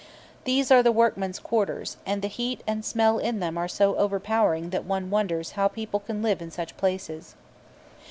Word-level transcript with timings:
These 0.45 0.71
are 0.71 0.81
the 0.81 0.91
workmen's 0.91 1.37
quarters, 1.37 1.97
and 2.07 2.23
the 2.23 2.27
heat 2.27 2.63
and 2.65 2.83
smell 2.83 3.19
in 3.19 3.39
them 3.39 3.55
are 3.55 3.67
so 3.67 3.95
overpowering 3.97 4.71
that 4.71 4.83
one 4.83 5.11
wonders 5.11 5.51
how 5.51 5.67
people 5.67 5.99
can 5.99 6.23
live 6.23 6.41
in 6.41 6.49
such 6.49 6.75
places. 6.75 7.35